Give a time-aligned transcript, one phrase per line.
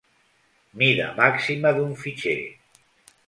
[0.81, 2.39] Mida màxima d'un fitxer.